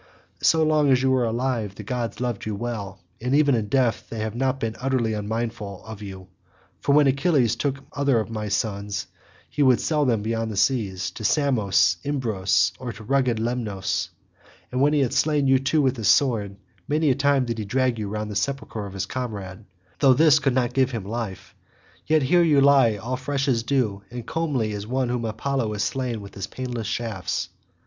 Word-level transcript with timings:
So 0.41 0.63
long 0.63 0.91
as 0.91 1.03
you 1.03 1.11
were 1.11 1.25
alive 1.25 1.75
the 1.75 1.83
gods 1.83 2.19
loved 2.19 2.47
you 2.47 2.55
well, 2.55 3.01
and 3.21 3.35
even 3.35 3.53
in 3.53 3.67
death 3.67 4.07
they 4.09 4.17
have 4.21 4.33
not 4.33 4.59
been 4.59 4.75
utterly 4.81 5.13
unmindful 5.13 5.83
of 5.85 6.01
you; 6.01 6.25
for 6.79 6.95
when 6.95 7.05
Achilles 7.05 7.55
took 7.55 7.77
any 7.77 7.85
other 7.93 8.19
of 8.19 8.31
my 8.31 8.47
sons, 8.49 9.05
he 9.47 9.61
would 9.61 9.79
sell 9.79 10.09
him 10.09 10.23
beyond 10.23 10.49
the 10.49 10.57
seas, 10.57 11.11
to 11.11 11.23
Samos 11.23 11.97
Imbrus 12.03 12.71
or 12.79 12.89
rugged 13.03 13.37
Lemnos; 13.39 14.09
and 14.71 14.81
when 14.81 14.93
he 14.93 15.01
had 15.01 15.13
slain 15.13 15.45
you 15.47 15.59
too 15.59 15.83
with 15.83 15.97
his 15.97 16.07
sword, 16.07 16.55
many 16.87 17.11
a 17.11 17.15
time 17.15 17.45
did 17.45 17.59
he 17.59 17.65
drag 17.65 17.99
you 17.99 18.09
round 18.09 18.31
the 18.31 18.35
sepulchre 18.35 18.87
of 18.87 18.93
his 18.95 19.05
comrade—though 19.05 20.13
this 20.15 20.39
could 20.39 20.55
not 20.55 20.73
give 20.73 20.89
him 20.89 21.05
life—yet 21.05 22.23
here 22.23 22.41
you 22.41 22.59
lie 22.59 22.95
all 22.95 23.17
fresh 23.17 23.47
as 23.47 23.61
dew, 23.61 24.01
and 24.09 24.25
comely 24.25 24.73
as 24.73 24.87
one 24.87 25.09
whom 25.09 25.25
Apollo 25.25 25.71
has 25.73 25.83
slain 25.83 26.21
with 26.21 26.33
his 26.33 26.47
painless 26.47 26.87
shafts." 26.87 27.49